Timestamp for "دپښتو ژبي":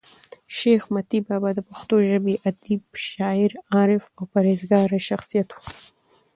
1.57-2.35